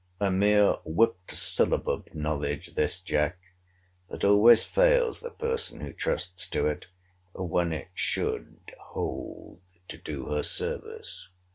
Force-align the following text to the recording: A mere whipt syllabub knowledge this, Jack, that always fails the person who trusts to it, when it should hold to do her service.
A 0.19 0.31
mere 0.31 0.77
whipt 0.83 1.29
syllabub 1.29 2.09
knowledge 2.15 2.73
this, 2.73 2.99
Jack, 2.99 3.37
that 4.09 4.23
always 4.23 4.63
fails 4.63 5.19
the 5.19 5.29
person 5.29 5.81
who 5.81 5.93
trusts 5.93 6.49
to 6.49 6.65
it, 6.65 6.87
when 7.35 7.71
it 7.71 7.89
should 7.93 8.71
hold 8.85 9.61
to 9.89 9.97
do 9.99 10.25
her 10.29 10.41
service. 10.41 11.29